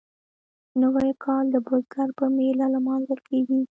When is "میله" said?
2.35-2.65